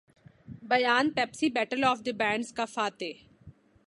بیان 0.69 1.09
Pepsi 1.15 1.49
battle 1.49 1.83
of 1.83 1.99
the 2.05 2.11
bands 2.21 2.51
کا 2.53 2.65
فاتح 2.65 3.13